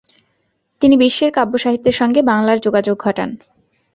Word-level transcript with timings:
তিনি 0.81 0.95
বিশ্বের 0.97 1.31
কাব্যসাহিত্যের 1.31 1.95
সঙ্গে 1.95 2.21
বাংলার 2.21 2.57
যোগাযোগ 2.59 2.95
ঘটান। 2.99 3.29